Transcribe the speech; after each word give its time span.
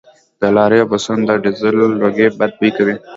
د 0.39 0.43
لاریو 0.55 0.83
او 0.83 0.89
بسونو 0.91 1.23
د 1.29 1.31
ډیزلو 1.43 1.83
لوګي 1.99 2.27
بد 2.39 2.51
بوی 2.59 2.71
کوي 2.77 2.95